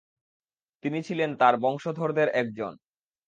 তিনি 0.83 0.99
ছিলেন 1.03 1.29
তার 1.35 1.55
বংশধরদের 1.57 2.27
একজন। 2.33 2.73